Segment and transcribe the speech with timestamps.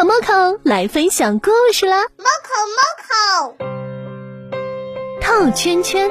[0.00, 3.54] Moco Moco 来分享故事啦！Moco Moco，
[5.20, 6.10] 套圈圈。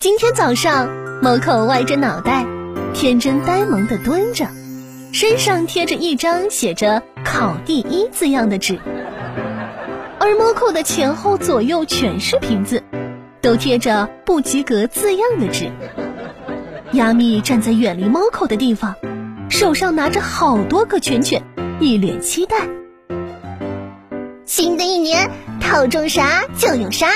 [0.00, 0.88] 今天早上
[1.22, 2.44] ，Moco 歪着脑袋，
[2.92, 4.48] 天真呆萌的蹲着，
[5.12, 8.80] 身上贴着一张写着“考第一”字样的纸，
[10.18, 12.82] 而 Moco 的前后左右全是瓶子，
[13.40, 15.70] 都贴着“不及格”字样的纸。
[16.94, 18.96] 亚米站在远离 Moco 的地方。
[19.48, 21.42] 手上拿着好多个圈圈，
[21.80, 22.68] 一脸期待。
[24.44, 25.30] 新的一年，
[25.62, 27.06] 套中啥就有啥。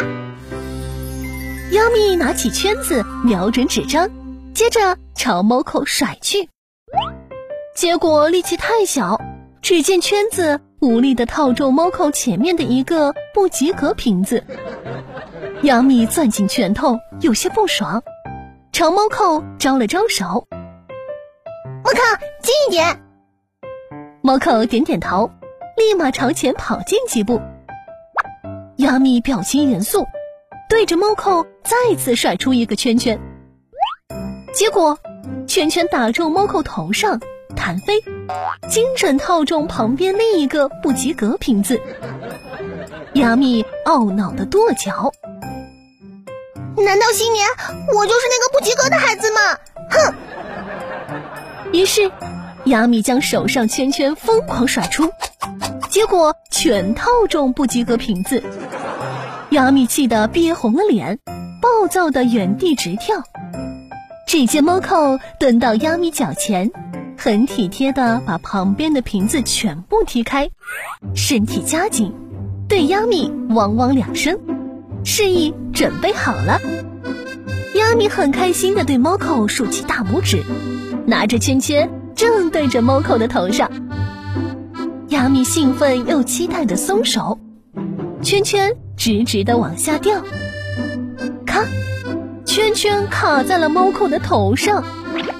[1.73, 4.09] 亚米拿起圈子，瞄准纸张，
[4.55, 6.49] 接着朝猫口甩去。
[7.77, 9.21] 结果力气太小，
[9.61, 14.45] 只见圈子无力的套中猫口前面的一个不及格瓶子。
[15.63, 18.03] 亚米攥紧拳头，有些不爽，
[18.73, 20.47] 朝猫口招了招手。
[21.85, 22.01] 我靠，
[22.41, 23.03] 近一点。
[24.27, 25.31] 猫口点点头，
[25.77, 27.43] 立马朝前跑进几步。
[28.77, 30.07] 亚米表情严肃，
[30.67, 33.21] 对着猫口再次甩出一个圈圈。
[34.55, 34.99] 结果，
[35.47, 37.21] 圈圈打中猫口头上，
[37.55, 38.01] 弹飞，
[38.71, 41.79] 精准套中旁边另一个不及格瓶子。
[43.13, 45.13] 亚米懊恼的跺脚
[46.83, 47.47] ：“难道新年
[47.95, 49.59] 我就是那个不及格的孩子吗？
[49.91, 50.15] 哼！”
[51.77, 52.11] 于是，
[52.67, 55.11] 亚米将手上圈圈疯狂甩出，
[55.91, 58.43] 结果全套中不及格瓶子。
[59.51, 61.19] 亚米气得憋红了脸，
[61.61, 63.23] 暴躁的原地直跳。
[64.27, 66.71] 只见猫扣蹲到亚米脚前，
[67.19, 70.49] 很体贴的把旁边的瓶子全部踢开，
[71.15, 72.15] 身体夹紧，
[72.67, 74.39] 对亚米汪汪两声，
[75.05, 76.59] 示意准备好了。
[77.75, 80.43] 亚米很开心的对猫扣竖起大拇指。
[81.07, 83.71] 拿着圈圈，正对着 Moco 的头上。
[85.09, 87.39] 亚米兴奋又期待的松手，
[88.23, 90.23] 圈圈直直的往下掉。
[91.47, 91.65] 咔，
[92.45, 94.85] 圈圈卡在了 Moco 的头上，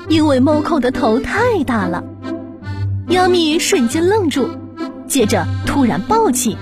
[0.09, 2.05] 因为 Moco 的头太大了。
[3.09, 4.49] 亚米瞬间愣住，
[5.07, 6.57] 接着突然抱起，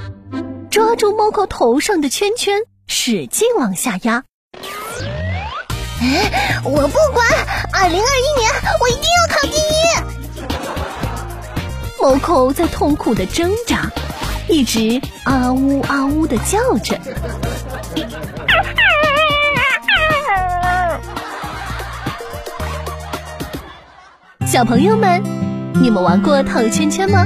[0.71, 4.25] 抓住 Moco 头上的圈圈，使劲往下压。
[6.65, 7.27] 我不管，
[7.73, 8.42] 二零二一年
[12.03, 13.89] 猫口在痛苦的挣扎，
[14.49, 16.99] 一直啊呜啊呜的叫着。
[24.45, 25.23] 小朋友们，
[25.81, 27.25] 你们玩过套圈圈吗？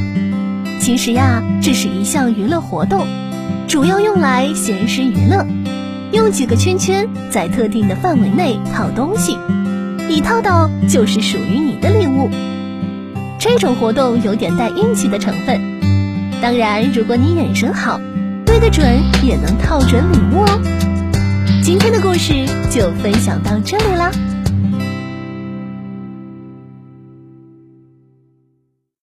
[0.79, 3.07] 其实呀，这是一项娱乐活动，
[3.67, 5.47] 主要用来闲时娱乐。
[6.13, 9.39] 用几个圈圈在特定的范围内套东西，
[10.07, 12.29] 你套到就是属于你的礼物。
[13.39, 15.61] 这种活动有点带运气的成分，
[16.41, 18.01] 当然，如果你眼神好，
[18.45, 18.85] 对得准
[19.23, 20.61] 也能套准礼物哦。
[21.63, 24.11] 今天的故事就分享到这里啦。